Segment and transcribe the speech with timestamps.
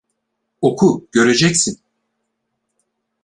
[0.61, 1.79] Oku, göreceksin!